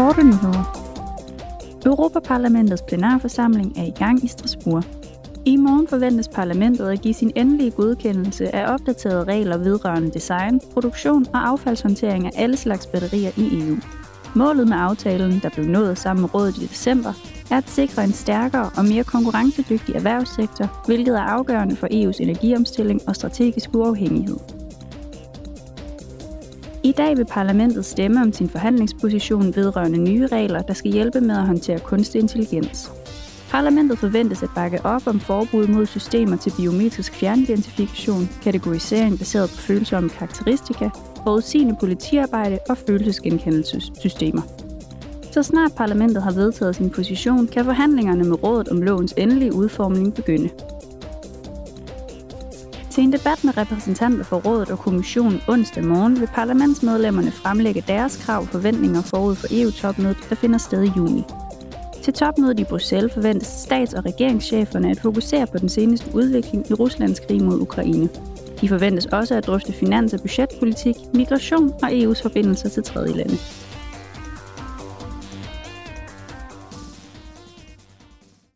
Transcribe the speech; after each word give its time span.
Korte 0.00 0.22
nyheder. 0.22 0.64
Europaparlamentets 1.86 2.82
plenarforsamling 2.82 3.78
er 3.78 3.84
i 3.84 3.90
gang 3.90 4.24
i 4.24 4.28
Strasbourg. 4.28 4.84
I 5.44 5.56
morgen 5.56 5.88
forventes 5.88 6.28
parlamentet 6.28 6.88
at 6.88 7.00
give 7.00 7.14
sin 7.14 7.32
endelige 7.36 7.70
godkendelse 7.70 8.54
af 8.54 8.72
opdaterede 8.72 9.24
regler 9.24 9.56
vedrørende 9.58 10.10
design, 10.10 10.60
produktion 10.72 11.26
og 11.32 11.48
affaldshåndtering 11.48 12.26
af 12.26 12.30
alle 12.34 12.56
slags 12.56 12.86
batterier 12.86 13.30
i 13.36 13.60
EU. 13.60 13.76
Målet 14.34 14.68
med 14.68 14.76
aftalen, 14.76 15.40
der 15.42 15.48
blev 15.48 15.66
nået 15.66 15.98
sammen 15.98 16.20
med 16.20 16.34
rådet 16.34 16.56
i 16.56 16.66
december, 16.66 17.12
er 17.50 17.56
at 17.56 17.68
sikre 17.68 18.04
en 18.04 18.12
stærkere 18.12 18.70
og 18.76 18.84
mere 18.84 19.04
konkurrencedygtig 19.04 19.94
erhvervssektor, 19.94 20.82
hvilket 20.86 21.16
er 21.16 21.22
afgørende 21.22 21.76
for 21.76 21.86
EU's 21.86 22.22
energiomstilling 22.22 23.00
og 23.08 23.16
strategisk 23.16 23.70
uafhængighed. 23.74 24.59
I 26.82 26.92
dag 26.92 27.16
vil 27.16 27.24
parlamentet 27.24 27.84
stemme 27.84 28.22
om 28.22 28.32
sin 28.32 28.48
forhandlingsposition 28.48 29.56
vedrørende 29.56 29.98
nye 29.98 30.26
regler, 30.26 30.62
der 30.62 30.74
skal 30.74 30.92
hjælpe 30.92 31.20
med 31.20 31.36
at 31.36 31.46
håndtere 31.46 31.78
kunstig 31.78 32.20
intelligens. 32.20 32.92
Parlamentet 33.50 33.98
forventes 33.98 34.42
at 34.42 34.48
bakke 34.54 34.84
op 34.84 35.06
om 35.06 35.20
forbud 35.20 35.66
mod 35.66 35.86
systemer 35.86 36.36
til 36.36 36.52
biometrisk 36.56 37.12
fjernidentifikation, 37.14 38.28
kategorisering 38.42 39.18
baseret 39.18 39.50
på 39.50 39.56
følsomme 39.56 40.10
karakteristika, 40.10 40.90
forudsigende 41.24 41.76
politiarbejde 41.80 42.58
og 42.68 42.78
følelsesgenkendelsessystemer. 42.78 44.42
Så 45.32 45.42
snart 45.42 45.72
parlamentet 45.76 46.22
har 46.22 46.32
vedtaget 46.32 46.76
sin 46.76 46.90
position, 46.90 47.46
kan 47.46 47.64
forhandlingerne 47.64 48.24
med 48.24 48.44
rådet 48.44 48.68
om 48.68 48.82
lovens 48.82 49.14
endelige 49.16 49.54
udformning 49.54 50.14
begynde. 50.14 50.48
Til 52.90 53.04
en 53.04 53.12
debat 53.12 53.44
med 53.44 53.56
repræsentanter 53.56 54.24
for 54.24 54.36
rådet 54.36 54.70
og 54.70 54.78
kommissionen 54.78 55.40
onsdag 55.48 55.84
morgen 55.84 56.20
vil 56.20 56.28
parlamentsmedlemmerne 56.34 57.30
fremlægge 57.30 57.84
deres 57.88 58.16
krav 58.24 58.40
og 58.40 58.48
forventninger 58.48 59.02
forud 59.02 59.34
for 59.34 59.46
EU-topmødet, 59.50 60.16
der 60.28 60.34
finder 60.34 60.58
sted 60.58 60.82
i 60.82 60.92
juni. 60.96 61.24
Til 62.02 62.12
topmødet 62.12 62.60
i 62.60 62.64
Bruxelles 62.64 63.14
forventes 63.14 63.48
stats- 63.48 63.94
og 63.94 64.04
regeringscheferne 64.04 64.90
at 64.90 65.00
fokusere 65.00 65.46
på 65.46 65.58
den 65.58 65.68
seneste 65.68 66.14
udvikling 66.14 66.70
i 66.70 66.74
Ruslands 66.74 67.20
krig 67.20 67.42
mod 67.42 67.60
Ukraine. 67.60 68.08
De 68.60 68.68
forventes 68.68 69.06
også 69.06 69.34
at 69.34 69.46
drøfte 69.46 69.72
finans- 69.72 70.14
og 70.14 70.20
budgetpolitik, 70.20 70.96
migration 71.14 71.72
og 71.82 71.88
EU's 71.88 72.22
forbindelser 72.22 72.68
til 72.68 72.82
tredje 72.82 73.12
lande. 73.12 73.36